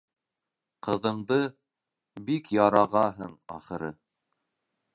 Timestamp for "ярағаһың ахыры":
2.57-3.95